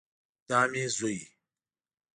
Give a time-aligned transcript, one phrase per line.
[0.49, 1.17] دا مې زوی